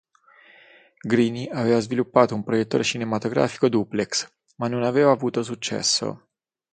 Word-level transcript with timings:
Greene 1.03 1.47
aveva 1.53 1.77
sviluppato 1.79 2.33
un 2.33 2.43
proiettore 2.43 2.81
cinematografico 2.81 3.69
duplex, 3.69 4.27
ma 4.55 4.67
non 4.67 4.81
aveva 4.81 5.11
avuto 5.11 5.43
successo. 5.43 6.25